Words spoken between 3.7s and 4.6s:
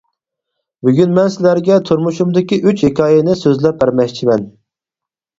بەرمەكچىمەن.